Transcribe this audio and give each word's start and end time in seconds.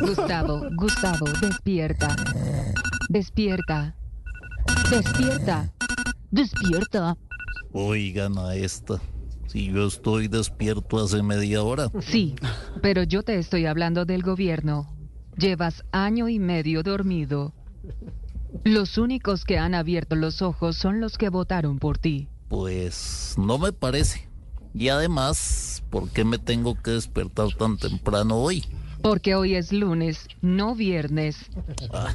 Gustavo, 0.00 0.62
Gustavo, 0.76 1.26
despierta. 1.40 2.16
Despierta. 3.08 3.94
Despierta. 4.90 5.72
Despierta. 6.30 7.16
Oigan 7.72 8.38
a 8.38 8.54
esta. 8.54 9.00
Si 9.46 9.72
yo 9.72 9.86
estoy 9.86 10.28
despierto 10.28 10.98
hace 10.98 11.22
media 11.22 11.62
hora. 11.62 11.90
Sí, 12.00 12.34
pero 12.80 13.02
yo 13.02 13.22
te 13.22 13.38
estoy 13.38 13.66
hablando 13.66 14.04
del 14.04 14.22
gobierno. 14.22 14.94
Llevas 15.36 15.84
año 15.92 16.28
y 16.28 16.38
medio 16.38 16.82
dormido. 16.82 17.52
Los 18.64 18.98
únicos 18.98 19.44
que 19.44 19.58
han 19.58 19.74
abierto 19.74 20.14
los 20.14 20.40
ojos 20.42 20.76
son 20.76 21.00
los 21.00 21.18
que 21.18 21.28
votaron 21.28 21.78
por 21.78 21.98
ti. 21.98 22.28
Pues 22.52 23.34
no 23.38 23.56
me 23.56 23.72
parece. 23.72 24.28
Y 24.74 24.90
además, 24.90 25.82
¿por 25.88 26.10
qué 26.10 26.22
me 26.22 26.36
tengo 26.36 26.74
que 26.74 26.90
despertar 26.90 27.48
tan 27.56 27.78
temprano 27.78 28.36
hoy? 28.36 28.66
Porque 29.00 29.34
hoy 29.34 29.54
es 29.54 29.72
lunes, 29.72 30.28
no 30.42 30.74
viernes. 30.74 31.46
Ah, 31.94 32.14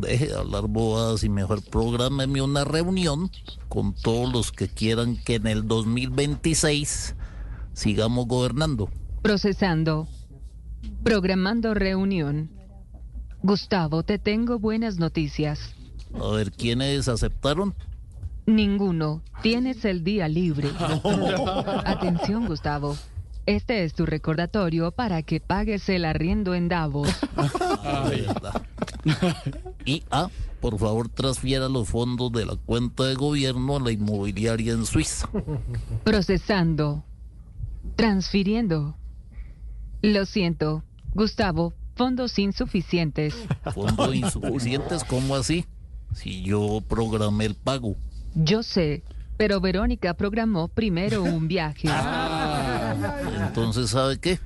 deje 0.00 0.28
de 0.28 0.36
hablar 0.36 0.68
bobadas 0.68 1.22
y 1.22 1.28
mejor 1.28 1.62
prográmeme 1.62 2.40
una 2.40 2.64
reunión 2.64 3.30
con 3.68 3.92
todos 3.92 4.32
los 4.32 4.52
que 4.52 4.68
quieran 4.68 5.18
que 5.22 5.34
en 5.34 5.46
el 5.46 5.68
2026 5.68 7.14
sigamos 7.74 8.26
gobernando. 8.26 8.88
Procesando. 9.20 10.08
Programando 11.02 11.74
reunión. 11.74 12.50
Gustavo, 13.42 14.02
te 14.02 14.18
tengo 14.18 14.58
buenas 14.58 14.96
noticias. 14.96 15.74
A 16.18 16.28
ver, 16.28 16.52
¿quiénes 16.52 17.06
aceptaron? 17.06 17.74
Ninguno. 18.46 19.22
Tienes 19.42 19.84
el 19.84 20.04
día 20.04 20.28
libre. 20.28 20.70
Atención, 21.84 22.46
Gustavo. 22.46 22.96
Este 23.46 23.84
es 23.84 23.92
tu 23.94 24.06
recordatorio 24.06 24.90
para 24.90 25.22
que 25.22 25.38
pagues 25.40 25.88
el 25.90 26.04
arriendo 26.06 26.54
en 26.54 26.68
Davos. 26.68 27.08
Verdad. 28.08 28.62
Y 29.84 30.02
A, 30.10 30.28
por 30.62 30.78
favor, 30.78 31.10
transfiera 31.10 31.68
los 31.68 31.90
fondos 31.90 32.32
de 32.32 32.46
la 32.46 32.56
cuenta 32.56 33.04
de 33.04 33.14
gobierno 33.16 33.76
a 33.76 33.80
la 33.80 33.92
inmobiliaria 33.92 34.72
en 34.72 34.86
Suiza. 34.86 35.28
Procesando. 36.04 37.04
Transfiriendo. 37.96 38.96
Lo 40.00 40.24
siento, 40.24 40.82
Gustavo, 41.12 41.74
fondos 41.94 42.38
insuficientes. 42.38 43.34
Fondos 43.74 44.14
insuficientes, 44.14 45.04
¿cómo 45.04 45.34
así? 45.34 45.66
Si 46.14 46.42
yo 46.42 46.82
programé 46.88 47.44
el 47.44 47.54
pago. 47.54 47.96
Yo 48.34 48.62
sé, 48.62 49.02
pero 49.36 49.60
Verónica 49.60 50.14
programó 50.14 50.68
primero 50.68 51.22
un 51.22 51.48
viaje. 51.48 51.88
Entonces, 53.46 53.90
¿sabe 53.90 54.18
qué? 54.18 54.38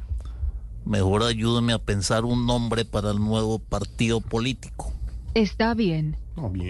Mejor 0.84 1.22
ayúdeme 1.22 1.72
a 1.72 1.78
pensar 1.78 2.24
un 2.24 2.46
nombre 2.46 2.84
para 2.84 3.10
el 3.10 3.18
nuevo 3.18 3.58
partido 3.58 4.20
político. 4.20 4.92
Está 5.34 5.74
bien. 5.74 6.16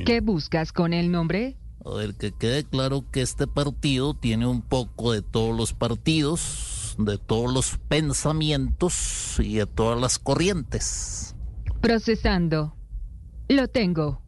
¿Qué 0.06 0.20
buscas 0.20 0.72
con 0.72 0.92
el 0.92 1.10
nombre? 1.10 1.56
A 1.84 1.90
ver, 1.90 2.14
que 2.14 2.32
quede 2.32 2.64
claro 2.64 3.04
que 3.10 3.22
este 3.22 3.46
partido 3.46 4.14
tiene 4.14 4.46
un 4.46 4.62
poco 4.62 5.12
de 5.12 5.22
todos 5.22 5.56
los 5.56 5.72
partidos, 5.72 6.96
de 6.98 7.18
todos 7.18 7.52
los 7.52 7.78
pensamientos 7.88 9.36
y 9.38 9.56
de 9.56 9.66
todas 9.66 10.00
las 10.00 10.18
corrientes. 10.18 11.34
Procesando. 11.80 12.74
Lo 13.48 13.68
tengo. 13.68 14.20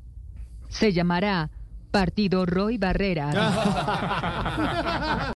Se 0.69 0.93
llamará 0.93 1.51
Partido 1.91 2.47
Roy 2.47 2.79
Barrera. 2.79 3.31